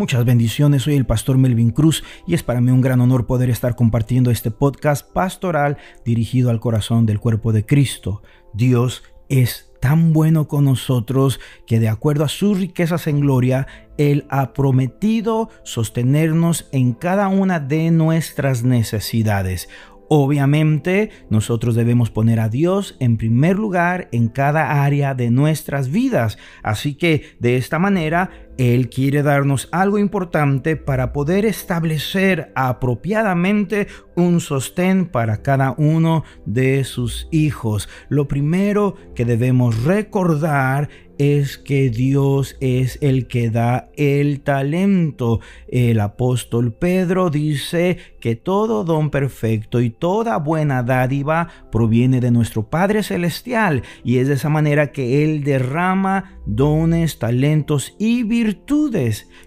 Muchas 0.00 0.24
bendiciones, 0.24 0.84
soy 0.84 0.94
el 0.94 1.04
pastor 1.04 1.36
Melvin 1.36 1.72
Cruz 1.72 2.02
y 2.26 2.32
es 2.32 2.42
para 2.42 2.62
mí 2.62 2.70
un 2.70 2.80
gran 2.80 3.02
honor 3.02 3.26
poder 3.26 3.50
estar 3.50 3.76
compartiendo 3.76 4.30
este 4.30 4.50
podcast 4.50 5.06
pastoral 5.12 5.76
dirigido 6.06 6.48
al 6.48 6.58
corazón 6.58 7.04
del 7.04 7.20
cuerpo 7.20 7.52
de 7.52 7.66
Cristo. 7.66 8.22
Dios 8.54 9.02
es 9.28 9.72
tan 9.78 10.14
bueno 10.14 10.48
con 10.48 10.64
nosotros 10.64 11.38
que 11.66 11.80
de 11.80 11.90
acuerdo 11.90 12.24
a 12.24 12.28
sus 12.28 12.58
riquezas 12.58 13.08
en 13.08 13.20
gloria, 13.20 13.66
Él 13.98 14.24
ha 14.30 14.54
prometido 14.54 15.50
sostenernos 15.64 16.70
en 16.72 16.94
cada 16.94 17.28
una 17.28 17.60
de 17.60 17.90
nuestras 17.90 18.62
necesidades. 18.64 19.68
Obviamente, 20.12 21.10
nosotros 21.30 21.76
debemos 21.76 22.10
poner 22.10 22.40
a 22.40 22.48
Dios 22.48 22.96
en 22.98 23.16
primer 23.16 23.56
lugar 23.56 24.08
en 24.10 24.26
cada 24.26 24.82
área 24.82 25.14
de 25.14 25.30
nuestras 25.30 25.88
vidas. 25.88 26.36
Así 26.64 26.96
que 26.96 27.36
de 27.38 27.56
esta 27.56 27.78
manera, 27.78 28.49
Él 28.60 28.90
quiere 28.90 29.22
darnos 29.22 29.70
algo 29.72 29.96
importante 29.96 30.76
para 30.76 31.14
poder 31.14 31.46
establecer 31.46 32.52
apropiadamente 32.54 33.86
un 34.16 34.40
sostén 34.40 35.06
para 35.06 35.40
cada 35.40 35.74
uno 35.78 36.24
de 36.44 36.84
sus 36.84 37.26
hijos. 37.30 37.88
Lo 38.10 38.28
primero 38.28 38.96
que 39.14 39.24
debemos 39.24 39.84
recordar 39.84 40.90
es 41.20 41.58
que 41.58 41.90
Dios 41.90 42.56
es 42.60 42.96
el 43.02 43.26
que 43.26 43.50
da 43.50 43.90
el 43.96 44.40
talento. 44.40 45.40
El 45.68 46.00
apóstol 46.00 46.72
Pedro 46.72 47.28
dice 47.28 47.98
que 48.20 48.36
todo 48.36 48.84
don 48.84 49.10
perfecto 49.10 49.82
y 49.82 49.90
toda 49.90 50.38
buena 50.38 50.82
dádiva 50.82 51.48
proviene 51.70 52.20
de 52.20 52.30
nuestro 52.30 52.70
Padre 52.70 53.02
Celestial 53.02 53.82
y 54.02 54.16
es 54.16 54.28
de 54.28 54.34
esa 54.34 54.48
manera 54.48 54.92
que 54.92 55.22
Él 55.22 55.44
derrama 55.44 56.40
dones, 56.46 57.18
talentos 57.18 57.94
y 57.98 58.22
virtudes. 58.22 58.49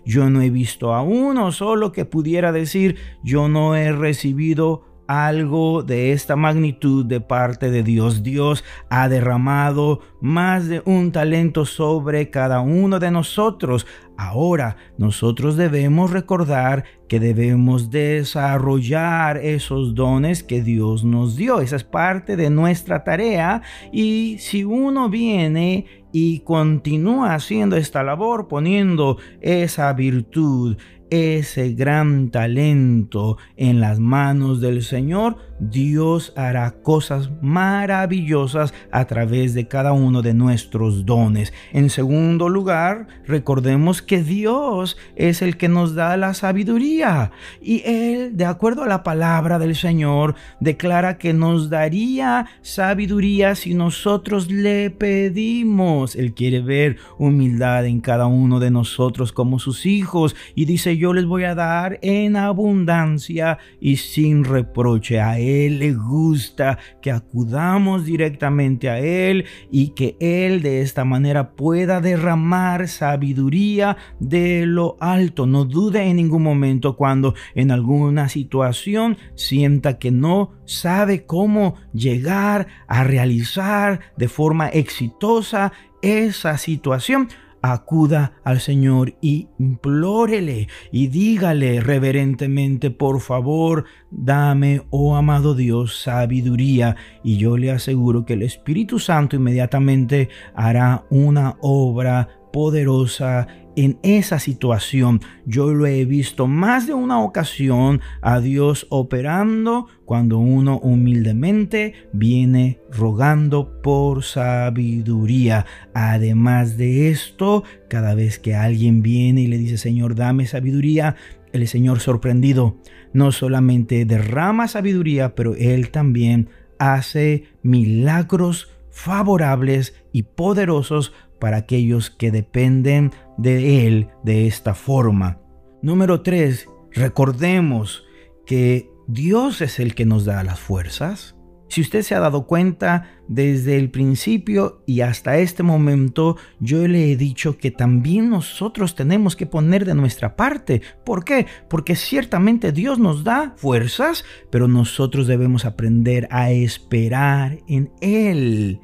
Yo 0.06 0.30
no 0.30 0.42
he 0.42 0.50
visto 0.50 0.94
a 0.94 1.02
uno 1.02 1.52
solo 1.52 1.92
que 1.92 2.06
pudiera 2.06 2.52
decir 2.52 2.98
yo 3.24 3.48
no 3.48 3.76
he 3.76 3.92
recibido 3.92 4.94
algo 5.08 5.84
de 5.84 6.12
esta 6.14 6.36
magnitud 6.36 7.06
de 7.06 7.22
parte 7.22 7.70
de 7.70 7.84
Dios. 7.84 8.24
Dios 8.24 8.64
ha 8.90 9.10
derramado 9.10 10.00
más 10.22 10.68
de 10.68 10.82
un 10.86 11.12
talento 11.12 11.66
sobre 11.66 12.30
cada 12.30 12.62
uno 12.62 13.00
de 13.00 13.12
nosotros. 13.12 13.86
Ahora 14.24 14.78
nosotros 14.98 15.58
debemos 15.58 16.12
recordar 16.12 16.86
que 17.10 17.20
debemos 17.20 17.90
desarrollar 17.90 19.38
esos 19.38 19.96
dones 19.96 20.44
que 20.44 20.64
Dios 20.64 21.04
nos 21.04 21.36
dio. 21.36 21.60
Esa 21.60 21.76
es 21.76 21.84
parte 21.84 22.38
de 22.38 22.50
nuestra 22.50 23.04
tarea. 23.04 23.62
Y 23.92 24.38
si 24.40 24.64
uno 24.64 25.10
viene 25.10 25.86
y 26.14 26.40
continúa 26.40 27.36
haciendo 27.36 27.76
esta 27.76 28.02
labor, 28.02 28.48
poniendo 28.48 29.18
esa 29.42 29.92
virtud, 29.92 30.78
ese 31.14 31.74
gran 31.74 32.32
talento 32.32 33.38
en 33.56 33.80
las 33.80 34.00
manos 34.00 34.62
del 34.62 34.82
Señor, 34.82 35.38
Dios 35.60 36.34
hará 36.36 36.72
cosas 36.82 37.30
maravillosas 37.44 38.74
a 38.92 39.06
través 39.06 39.54
de 39.54 39.68
cada 39.68 39.94
uno 39.94 40.24
de 40.24 40.34
nuestros 40.34 41.06
dones. 41.06 41.54
En 41.72 41.92
segundo 41.92 42.50
lugar, 42.50 43.06
recordemos 43.28 44.02
que 44.02 44.24
Dios 44.24 44.98
es 45.16 45.44
el 45.44 45.56
que 45.56 45.70
nos 45.70 45.94
da 45.94 46.18
la 46.18 46.34
sabiduría 46.34 47.32
y 47.62 47.84
Él, 47.86 48.36
de 48.36 48.46
acuerdo 48.46 48.82
a 48.82 48.88
la 48.88 49.04
palabra 49.04 49.60
del 49.60 49.76
Señor, 49.76 50.34
declara 50.60 51.20
que 51.20 51.34
nos 51.34 51.70
daría 51.70 52.48
sabiduría 52.64 53.54
si 53.54 53.76
nosotros 53.76 54.50
le 54.50 54.90
pedimos. 54.90 56.16
Él 56.16 56.34
quiere 56.34 56.62
ver 56.62 56.98
humildad 57.20 57.86
en 57.86 58.02
cada 58.02 58.26
uno 58.26 58.60
de 58.60 58.72
nosotros 58.72 59.32
como 59.32 59.60
sus 59.60 59.86
hijos 59.86 60.36
y 60.56 60.66
dice 60.66 60.98
yo 61.04 61.12
les 61.12 61.26
voy 61.26 61.44
a 61.44 61.54
dar 61.54 62.00
en 62.02 62.38
abundancia 62.38 63.58
y 63.82 63.98
sin 63.98 64.46
reproche. 64.46 65.20
A 65.20 65.38
Él 65.38 65.80
le 65.80 65.92
gusta 65.92 66.80
que 67.02 67.12
acudamos 67.12 68.06
directamente 68.06 68.90
a 68.90 69.00
Él 69.00 69.44
y 69.70 69.90
que 69.90 70.16
Él 70.22 70.62
de 70.62 70.80
esta 70.80 71.04
manera 71.04 71.58
pueda 71.58 72.00
derramar 72.00 72.88
sabiduría 72.88 73.98
de 74.22 74.66
lo 74.66 74.96
alto. 75.02 75.46
No 75.46 75.66
dude 75.66 76.02
en 76.04 76.16
ningún 76.16 76.44
momento 76.44 76.96
cuando 76.96 77.34
en 77.54 77.72
alguna 77.72 78.30
situación 78.30 79.18
sienta 79.36 80.00
que 80.00 80.10
no 80.10 80.52
sabe 80.64 81.26
cómo 81.26 81.76
llegar 81.92 82.68
a 82.88 83.04
realizar 83.04 84.00
de 84.16 84.30
forma 84.30 84.70
exitosa 84.70 85.74
esa 86.02 86.58
situación 86.58 87.28
acuda 87.64 88.34
al 88.44 88.60
Señor 88.60 89.16
y 89.22 89.48
implórele 89.58 90.68
y 90.92 91.08
dígale 91.08 91.80
reverentemente, 91.80 92.92
por 92.92 93.22
favor, 93.22 93.86
dame, 94.12 94.82
oh 94.90 95.16
amado 95.16 95.56
Dios, 95.56 96.02
sabiduría. 96.02 96.98
Y 97.24 97.38
yo 97.38 97.58
le 97.58 97.72
aseguro 97.72 98.26
que 98.26 98.34
el 98.34 98.44
Espíritu 98.44 99.00
Santo 99.00 99.38
inmediatamente 99.38 100.30
hará 100.54 101.06
una 101.10 101.56
obra 101.62 102.28
poderosa 102.52 103.48
en 103.76 103.98
esa 104.04 104.40
situación. 104.40 105.22
Yo 105.46 105.74
lo 105.74 105.86
he 105.86 106.06
visto 106.06 106.48
más 106.48 106.88
de 106.88 106.94
una 106.94 107.22
ocasión 107.22 108.02
a 108.22 108.40
Dios 108.40 108.88
operando 108.90 109.88
cuando 110.06 110.38
uno 110.38 110.80
humildemente 110.80 111.94
viene 112.14 112.80
rogando 112.92 113.82
por 113.82 114.24
sabiduría. 114.24 115.66
Además 115.94 116.78
de 116.78 117.10
esto, 117.10 117.64
cada 117.90 118.16
vez 118.16 118.40
que 118.40 118.56
alguien 118.56 119.02
viene 119.02 119.42
y 119.42 119.48
le 119.48 119.58
dice, 119.58 119.78
Señor, 119.78 120.16
dame 120.16 120.46
sabiduría, 120.46 121.16
el 121.52 121.68
Señor 121.68 122.00
sorprendido 122.00 122.78
no 123.14 123.32
solamente 123.32 124.06
derrama 124.06 124.68
sabiduría, 124.68 125.36
pero 125.36 125.56
Él 125.56 125.92
también 125.92 126.50
hace 126.80 127.46
milagros 127.62 128.70
favorables 128.90 129.96
y 130.12 130.24
poderosos 130.24 131.14
para 131.44 131.58
aquellos 131.58 132.10
que 132.10 132.32
dependen 132.32 133.12
de 133.38 133.86
Él 133.86 134.08
de 134.24 134.48
esta 134.48 134.76
forma. 134.76 135.42
Número 135.82 136.22
3. 136.22 136.70
Recordemos 136.94 138.06
que 138.46 138.90
Dios 139.10 139.60
es 139.60 139.82
el 139.82 139.94
que 139.94 140.06
nos 140.06 140.24
da 140.24 140.42
las 140.46 140.62
fuerzas. 140.62 141.36
Si 141.68 141.82
usted 141.82 142.02
se 142.04 142.16
ha 142.16 142.22
dado 142.22 142.48
cuenta, 142.48 143.10
desde 143.28 143.78
el 143.78 143.92
principio 143.92 144.84
y 144.88 145.02
hasta 145.02 145.38
este 145.38 145.64
momento, 145.64 146.38
yo 146.62 146.88
le 146.88 147.12
he 147.12 147.18
dicho 147.18 147.58
que 147.58 147.72
también 147.72 148.30
nosotros 148.30 148.96
tenemos 148.96 149.36
que 149.36 149.46
poner 149.46 149.84
de 149.84 149.96
nuestra 149.96 150.38
parte. 150.38 150.82
¿Por 151.04 151.26
qué? 151.26 151.46
Porque 151.70 151.98
ciertamente 151.98 152.72
Dios 152.72 153.00
nos 153.00 153.26
da 153.26 153.54
fuerzas, 153.58 154.24
pero 154.50 154.70
nosotros 154.70 155.28
debemos 155.28 155.66
aprender 155.66 156.26
a 156.32 156.52
esperar 156.52 157.60
en 157.68 157.92
Él. 158.00 158.80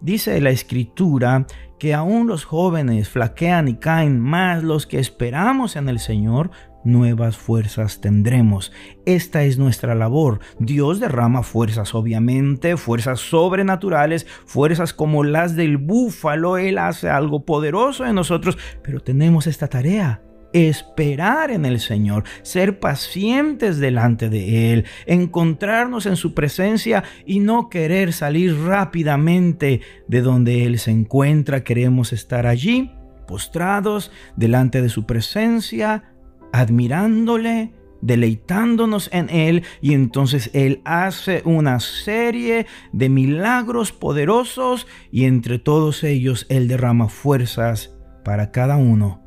Dice 0.00 0.40
la 0.40 0.50
escritura 0.50 1.46
que 1.80 1.94
aún 1.94 2.28
los 2.28 2.44
jóvenes 2.44 3.08
flaquean 3.08 3.66
y 3.66 3.74
caen, 3.74 4.20
más 4.20 4.62
los 4.62 4.86
que 4.86 5.00
esperamos 5.00 5.76
en 5.76 5.88
el 5.88 5.98
Señor, 5.98 6.50
nuevas 6.84 7.38
fuerzas 7.38 8.02
tendremos. 8.02 8.70
Esta 9.06 9.44
es 9.44 9.56
nuestra 9.58 9.94
labor. 9.94 10.40
Dios 10.58 11.00
derrama 11.00 11.42
fuerzas, 11.42 11.94
obviamente, 11.94 12.76
fuerzas 12.76 13.20
sobrenaturales, 13.20 14.26
fuerzas 14.44 14.92
como 14.92 15.24
las 15.24 15.56
del 15.56 15.78
búfalo. 15.78 16.58
Él 16.58 16.76
hace 16.76 17.08
algo 17.08 17.46
poderoso 17.46 18.04
en 18.04 18.14
nosotros, 18.14 18.58
pero 18.82 19.00
tenemos 19.00 19.46
esta 19.46 19.66
tarea 19.66 20.20
esperar 20.52 21.50
en 21.50 21.64
el 21.64 21.80
Señor, 21.80 22.24
ser 22.42 22.80
pacientes 22.80 23.78
delante 23.78 24.28
de 24.28 24.72
Él, 24.72 24.84
encontrarnos 25.06 26.06
en 26.06 26.16
su 26.16 26.34
presencia 26.34 27.04
y 27.26 27.40
no 27.40 27.68
querer 27.68 28.12
salir 28.12 28.58
rápidamente 28.60 29.80
de 30.08 30.22
donde 30.22 30.64
Él 30.64 30.78
se 30.78 30.90
encuentra. 30.90 31.64
Queremos 31.64 32.12
estar 32.12 32.46
allí, 32.46 32.92
postrados 33.26 34.10
delante 34.36 34.82
de 34.82 34.88
su 34.88 35.06
presencia, 35.06 36.12
admirándole, 36.52 37.72
deleitándonos 38.02 39.10
en 39.12 39.28
Él 39.30 39.62
y 39.80 39.94
entonces 39.94 40.50
Él 40.52 40.80
hace 40.84 41.42
una 41.44 41.80
serie 41.80 42.66
de 42.92 43.08
milagros 43.08 43.92
poderosos 43.92 44.86
y 45.12 45.24
entre 45.24 45.58
todos 45.58 46.02
ellos 46.02 46.46
Él 46.48 46.66
derrama 46.66 47.08
fuerzas 47.08 47.94
para 48.24 48.50
cada 48.50 48.76
uno 48.76 49.19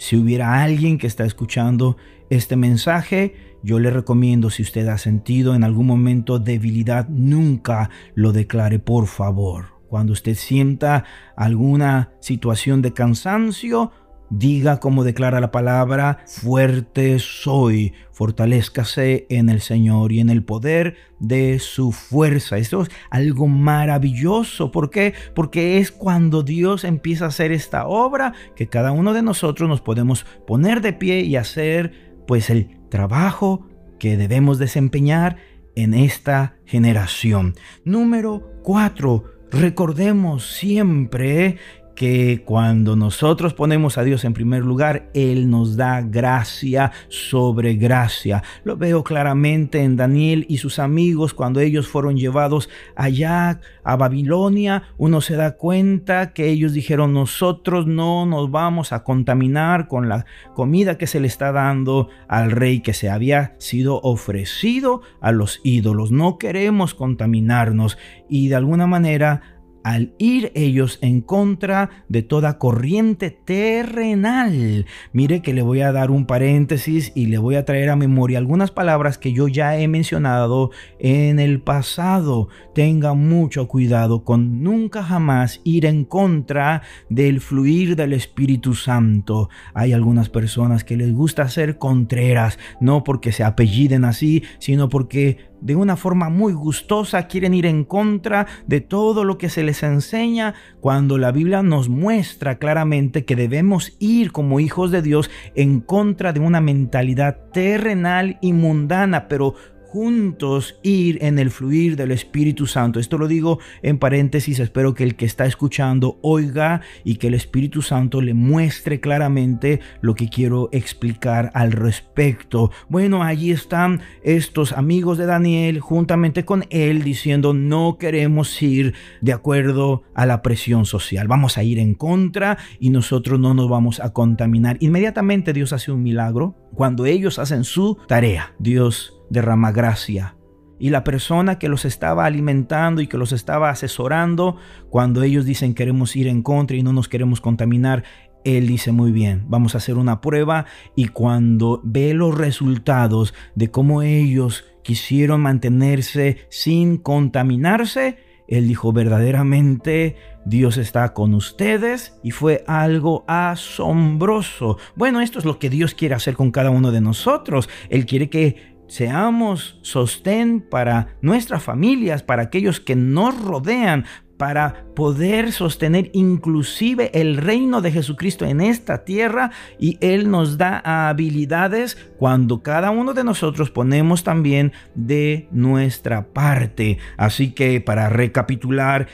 si 0.00 0.16
hubiera 0.16 0.62
alguien 0.62 0.96
que 0.96 1.06
está 1.06 1.26
escuchando 1.26 1.98
este 2.30 2.56
mensaje, 2.56 3.34
yo 3.62 3.78
le 3.78 3.90
recomiendo 3.90 4.48
si 4.48 4.62
usted 4.62 4.88
ha 4.88 4.96
sentido 4.96 5.54
en 5.54 5.62
algún 5.62 5.86
momento 5.86 6.38
debilidad, 6.38 7.06
nunca 7.10 7.90
lo 8.14 8.32
declare 8.32 8.78
por 8.78 9.08
favor. 9.08 9.74
Cuando 9.88 10.14
usted 10.14 10.36
sienta 10.36 11.04
alguna 11.36 12.12
situación 12.20 12.80
de 12.80 12.94
cansancio, 12.94 13.92
Diga 14.30 14.78
como 14.78 15.02
declara 15.02 15.40
la 15.40 15.50
palabra, 15.50 16.18
fuerte 16.26 17.18
soy, 17.18 17.94
fortalezcase 18.12 19.26
en 19.28 19.48
el 19.48 19.60
Señor 19.60 20.12
y 20.12 20.20
en 20.20 20.30
el 20.30 20.44
poder 20.44 20.94
de 21.18 21.58
su 21.58 21.90
fuerza. 21.90 22.56
Esto 22.56 22.82
es 22.82 22.90
algo 23.10 23.48
maravilloso. 23.48 24.70
¿Por 24.70 24.90
qué? 24.90 25.14
Porque 25.34 25.78
es 25.78 25.90
cuando 25.90 26.44
Dios 26.44 26.84
empieza 26.84 27.24
a 27.24 27.28
hacer 27.28 27.50
esta 27.50 27.88
obra 27.88 28.32
que 28.54 28.68
cada 28.68 28.92
uno 28.92 29.14
de 29.14 29.22
nosotros 29.22 29.68
nos 29.68 29.80
podemos 29.80 30.24
poner 30.46 30.80
de 30.80 30.92
pie 30.92 31.22
y 31.22 31.34
hacer 31.34 32.22
pues 32.28 32.50
el 32.50 32.78
trabajo 32.88 33.66
que 33.98 34.16
debemos 34.16 34.58
desempeñar 34.58 35.38
en 35.74 35.92
esta 35.92 36.56
generación. 36.66 37.54
Número 37.84 38.48
cuatro, 38.62 39.24
recordemos 39.50 40.46
siempre 40.46 41.58
que 41.94 42.42
cuando 42.44 42.96
nosotros 42.96 43.54
ponemos 43.54 43.98
a 43.98 44.04
Dios 44.04 44.24
en 44.24 44.32
primer 44.32 44.64
lugar, 44.64 45.10
Él 45.14 45.50
nos 45.50 45.76
da 45.76 46.00
gracia 46.00 46.92
sobre 47.08 47.74
gracia. 47.74 48.42
Lo 48.64 48.76
veo 48.76 49.04
claramente 49.04 49.82
en 49.82 49.96
Daniel 49.96 50.46
y 50.48 50.58
sus 50.58 50.78
amigos 50.78 51.34
cuando 51.34 51.60
ellos 51.60 51.88
fueron 51.88 52.16
llevados 52.16 52.68
allá 52.96 53.60
a 53.84 53.96
Babilonia. 53.96 54.84
Uno 54.96 55.20
se 55.20 55.36
da 55.36 55.56
cuenta 55.56 56.32
que 56.32 56.48
ellos 56.48 56.72
dijeron, 56.72 57.12
nosotros 57.12 57.86
no 57.86 58.26
nos 58.26 58.50
vamos 58.50 58.92
a 58.92 59.04
contaminar 59.04 59.88
con 59.88 60.08
la 60.08 60.24
comida 60.54 60.96
que 60.96 61.06
se 61.06 61.20
le 61.20 61.26
está 61.26 61.52
dando 61.52 62.08
al 62.28 62.50
rey 62.50 62.80
que 62.80 62.94
se 62.94 63.10
había 63.10 63.54
sido 63.58 64.00
ofrecido 64.02 65.02
a 65.20 65.32
los 65.32 65.60
ídolos. 65.64 66.12
No 66.12 66.38
queremos 66.38 66.94
contaminarnos 66.94 67.98
y 68.28 68.48
de 68.48 68.56
alguna 68.56 68.86
manera 68.86 69.59
al 69.82 70.14
ir 70.18 70.52
ellos 70.54 70.98
en 71.02 71.20
contra 71.20 71.90
de 72.08 72.22
toda 72.22 72.58
corriente 72.58 73.30
terrenal. 73.30 74.86
Mire 75.12 75.42
que 75.42 75.54
le 75.54 75.62
voy 75.62 75.80
a 75.80 75.92
dar 75.92 76.10
un 76.10 76.26
paréntesis 76.26 77.12
y 77.14 77.26
le 77.26 77.38
voy 77.38 77.56
a 77.56 77.64
traer 77.64 77.90
a 77.90 77.96
memoria 77.96 78.38
algunas 78.38 78.70
palabras 78.70 79.18
que 79.18 79.32
yo 79.32 79.48
ya 79.48 79.78
he 79.78 79.88
mencionado 79.88 80.70
en 80.98 81.38
el 81.38 81.60
pasado. 81.60 82.48
Tenga 82.74 83.14
mucho 83.14 83.68
cuidado 83.68 84.24
con 84.24 84.62
nunca 84.62 85.02
jamás 85.02 85.60
ir 85.64 85.86
en 85.86 86.04
contra 86.04 86.82
del 87.08 87.40
fluir 87.40 87.96
del 87.96 88.12
Espíritu 88.12 88.74
Santo. 88.74 89.48
Hay 89.74 89.92
algunas 89.92 90.28
personas 90.28 90.84
que 90.84 90.96
les 90.96 91.12
gusta 91.12 91.48
ser 91.48 91.78
contreras, 91.78 92.58
no 92.80 93.04
porque 93.04 93.32
se 93.32 93.44
apelliden 93.44 94.04
así, 94.04 94.42
sino 94.58 94.88
porque 94.88 95.49
de 95.60 95.76
una 95.76 95.96
forma 95.96 96.28
muy 96.28 96.52
gustosa, 96.52 97.26
quieren 97.26 97.54
ir 97.54 97.66
en 97.66 97.84
contra 97.84 98.46
de 98.66 98.80
todo 98.80 99.24
lo 99.24 99.38
que 99.38 99.48
se 99.48 99.62
les 99.62 99.82
enseña, 99.82 100.54
cuando 100.80 101.18
la 101.18 101.32
Biblia 101.32 101.62
nos 101.62 101.88
muestra 101.88 102.58
claramente 102.58 103.24
que 103.24 103.36
debemos 103.36 103.96
ir 103.98 104.32
como 104.32 104.60
hijos 104.60 104.90
de 104.90 105.02
Dios 105.02 105.30
en 105.54 105.80
contra 105.80 106.32
de 106.32 106.40
una 106.40 106.60
mentalidad 106.60 107.38
terrenal 107.52 108.38
y 108.40 108.52
mundana, 108.52 109.28
pero 109.28 109.54
juntos 109.90 110.78
ir 110.84 111.18
en 111.20 111.40
el 111.40 111.50
fluir 111.50 111.96
del 111.96 112.12
Espíritu 112.12 112.66
Santo. 112.66 113.00
Esto 113.00 113.18
lo 113.18 113.26
digo 113.26 113.58
en 113.82 113.98
paréntesis, 113.98 114.60
espero 114.60 114.94
que 114.94 115.02
el 115.02 115.16
que 115.16 115.24
está 115.24 115.46
escuchando 115.46 116.20
oiga 116.22 116.80
y 117.02 117.16
que 117.16 117.26
el 117.26 117.34
Espíritu 117.34 117.82
Santo 117.82 118.20
le 118.20 118.32
muestre 118.32 119.00
claramente 119.00 119.80
lo 120.00 120.14
que 120.14 120.28
quiero 120.28 120.68
explicar 120.70 121.50
al 121.54 121.72
respecto. 121.72 122.70
Bueno, 122.88 123.24
allí 123.24 123.50
están 123.50 124.00
estos 124.22 124.72
amigos 124.72 125.18
de 125.18 125.26
Daniel 125.26 125.80
juntamente 125.80 126.44
con 126.44 126.66
él 126.70 127.02
diciendo 127.02 127.52
no 127.52 127.98
queremos 127.98 128.62
ir 128.62 128.94
de 129.20 129.32
acuerdo 129.32 130.04
a 130.14 130.24
la 130.24 130.40
presión 130.40 130.86
social, 130.86 131.26
vamos 131.26 131.58
a 131.58 131.64
ir 131.64 131.80
en 131.80 131.94
contra 131.94 132.58
y 132.78 132.90
nosotros 132.90 133.40
no 133.40 133.54
nos 133.54 133.68
vamos 133.68 133.98
a 133.98 134.12
contaminar. 134.12 134.76
Inmediatamente 134.78 135.52
Dios 135.52 135.72
hace 135.72 135.90
un 135.90 136.04
milagro 136.04 136.54
cuando 136.74 137.06
ellos 137.06 137.40
hacen 137.40 137.64
su 137.64 137.98
tarea. 138.06 138.54
Dios 138.60 139.19
derrama 139.30 139.72
gracia. 139.72 140.36
Y 140.78 140.90
la 140.90 141.04
persona 141.04 141.58
que 141.58 141.68
los 141.68 141.84
estaba 141.84 142.24
alimentando 142.24 143.02
y 143.02 143.06
que 143.06 143.18
los 143.18 143.32
estaba 143.32 143.70
asesorando, 143.70 144.56
cuando 144.88 145.22
ellos 145.22 145.44
dicen 145.44 145.74
queremos 145.74 146.16
ir 146.16 146.26
en 146.26 146.42
contra 146.42 146.76
y 146.76 146.82
no 146.82 146.92
nos 146.92 147.08
queremos 147.08 147.40
contaminar, 147.40 148.02
él 148.44 148.66
dice 148.66 148.90
muy 148.90 149.12
bien, 149.12 149.44
vamos 149.48 149.74
a 149.74 149.78
hacer 149.78 149.98
una 149.98 150.20
prueba 150.20 150.64
y 150.96 151.08
cuando 151.08 151.80
ve 151.84 152.14
los 152.14 152.36
resultados 152.36 153.34
de 153.54 153.70
cómo 153.70 154.02
ellos 154.02 154.64
quisieron 154.82 155.42
mantenerse 155.42 156.38
sin 156.48 156.96
contaminarse, 156.96 158.16
él 158.48 158.66
dijo 158.66 158.92
verdaderamente 158.92 160.16
Dios 160.46 160.78
está 160.78 161.12
con 161.12 161.34
ustedes 161.34 162.18
y 162.22 162.30
fue 162.30 162.64
algo 162.66 163.24
asombroso. 163.28 164.78
Bueno, 164.96 165.20
esto 165.20 165.38
es 165.38 165.44
lo 165.44 165.58
que 165.58 165.70
Dios 165.70 165.94
quiere 165.94 166.14
hacer 166.14 166.34
con 166.34 166.50
cada 166.50 166.70
uno 166.70 166.90
de 166.90 167.00
nosotros. 167.00 167.68
Él 167.90 168.06
quiere 168.06 168.30
que 168.30 168.79
seamos 168.90 169.78
sostén 169.82 170.60
para 170.60 171.14
nuestras 171.22 171.62
familias, 171.62 172.24
para 172.24 172.42
aquellos 172.42 172.80
que 172.80 172.96
nos 172.96 173.40
rodean, 173.40 174.04
para 174.36 174.86
poder 174.96 175.52
sostener 175.52 176.10
inclusive 176.12 177.10
el 177.12 177.36
reino 177.36 177.82
de 177.82 177.92
Jesucristo 177.92 178.46
en 178.46 178.60
esta 178.60 179.04
tierra 179.04 179.50
y 179.78 179.96
Él 180.00 180.30
nos 180.30 180.58
da 180.58 180.80
habilidades 181.08 181.96
cuando 182.18 182.62
cada 182.62 182.90
uno 182.90 183.14
de 183.14 183.22
nosotros 183.22 183.70
ponemos 183.70 184.24
también 184.24 184.72
de 184.94 185.46
nuestra 185.52 186.32
parte. 186.32 186.98
Así 187.16 187.52
que 187.52 187.80
para 187.80 188.08
recapitular, 188.08 189.06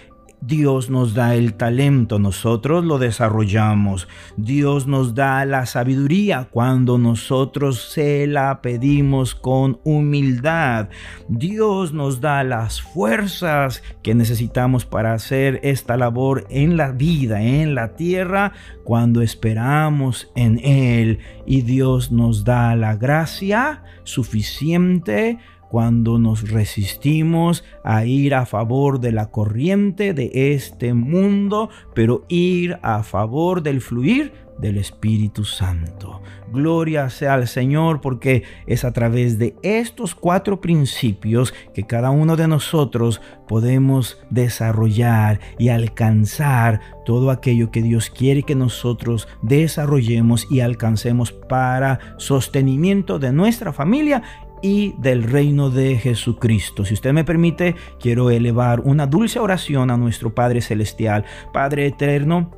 Dios 0.46 0.90
nos 0.90 1.12
da 1.12 1.34
el 1.34 1.54
talento, 1.54 2.20
nosotros 2.20 2.84
lo 2.84 3.00
desarrollamos. 3.00 4.06
Dios 4.37 4.87
nos 4.87 5.16
da 5.16 5.44
la 5.44 5.66
sabiduría 5.66 6.46
cuando 6.48 6.98
nosotros 6.98 7.90
se 7.90 8.28
la 8.28 8.62
pedimos 8.62 9.34
con 9.34 9.81
humildad. 9.82 10.88
Dios 11.28 11.93
nos 11.93 12.20
da 12.20 12.44
las 12.44 12.81
fuerzas 12.81 13.82
que 14.04 14.14
necesitamos 14.14 14.84
para 14.84 15.14
hacer 15.14 15.58
esta 15.64 15.96
labor 15.96 16.46
en 16.49 16.76
la 16.76 16.92
vida, 16.92 17.42
en 17.42 17.75
la 17.75 17.96
tierra, 17.96 18.52
cuando 18.84 19.22
esperamos 19.22 20.31
en 20.37 20.64
Él. 20.64 21.19
Y 21.44 21.62
Dios 21.62 22.12
nos 22.12 22.44
da 22.44 22.76
la 22.76 22.94
gracia 22.94 23.82
suficiente 24.04 25.40
cuando 25.68 26.18
nos 26.18 26.50
resistimos 26.50 27.64
a 27.84 28.04
ir 28.04 28.34
a 28.34 28.46
favor 28.46 29.00
de 29.00 29.12
la 29.12 29.30
corriente 29.30 30.14
de 30.14 30.30
este 30.54 30.94
mundo, 30.94 31.70
pero 31.94 32.24
ir 32.28 32.78
a 32.82 33.02
favor 33.02 33.62
del 33.62 33.80
fluir 33.80 34.32
del 34.58 34.78
Espíritu 34.78 35.44
Santo. 35.44 36.22
Gloria 36.52 37.10
sea 37.10 37.34
al 37.34 37.48
Señor 37.48 38.00
porque 38.00 38.44
es 38.66 38.84
a 38.84 38.92
través 38.92 39.38
de 39.38 39.54
estos 39.62 40.14
cuatro 40.14 40.60
principios 40.60 41.52
que 41.74 41.84
cada 41.84 42.10
uno 42.10 42.36
de 42.36 42.48
nosotros 42.48 43.20
podemos 43.48 44.18
desarrollar 44.30 45.40
y 45.58 45.68
alcanzar 45.68 46.80
todo 47.04 47.30
aquello 47.30 47.70
que 47.70 47.82
Dios 47.82 48.10
quiere 48.10 48.42
que 48.42 48.54
nosotros 48.54 49.28
desarrollemos 49.42 50.46
y 50.50 50.60
alcancemos 50.60 51.32
para 51.32 51.98
sostenimiento 52.16 53.18
de 53.18 53.32
nuestra 53.32 53.73
familia 53.73 54.23
y 54.62 54.94
del 54.98 55.22
reino 55.22 55.70
de 55.70 55.96
Jesucristo. 55.98 56.84
Si 56.84 56.94
usted 56.94 57.12
me 57.12 57.25
permite, 57.25 57.75
quiero 58.00 58.30
elevar 58.30 58.80
una 58.80 59.06
dulce 59.06 59.38
oración 59.38 59.90
a 59.90 59.96
nuestro 59.96 60.34
Padre 60.34 60.60
Celestial. 60.60 61.25
Padre 61.52 61.86
Eterno, 61.86 62.50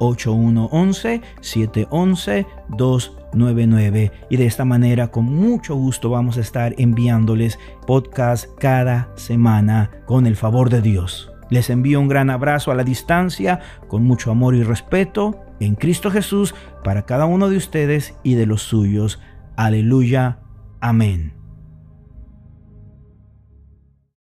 8111 0.00 1.22
711 1.40 2.46
299 2.70 3.19
y 3.32 4.36
de 4.36 4.46
esta 4.46 4.64
manera 4.64 5.08
con 5.08 5.24
mucho 5.24 5.74
gusto 5.74 6.10
vamos 6.10 6.36
a 6.36 6.40
estar 6.40 6.74
enviándoles 6.78 7.58
podcast 7.86 8.46
cada 8.58 9.10
semana 9.16 9.90
con 10.06 10.26
el 10.26 10.36
favor 10.36 10.70
de 10.70 10.82
Dios. 10.82 11.32
Les 11.50 11.68
envío 11.68 12.00
un 12.00 12.08
gran 12.08 12.30
abrazo 12.30 12.70
a 12.70 12.74
la 12.74 12.84
distancia 12.84 13.60
con 13.88 14.04
mucho 14.04 14.30
amor 14.30 14.54
y 14.54 14.62
respeto 14.62 15.40
en 15.58 15.74
Cristo 15.74 16.10
Jesús 16.10 16.54
para 16.84 17.06
cada 17.06 17.26
uno 17.26 17.48
de 17.48 17.56
ustedes 17.56 18.14
y 18.22 18.34
de 18.34 18.46
los 18.46 18.62
suyos. 18.62 19.20
Aleluya. 19.56 20.38
Amén. 20.80 21.39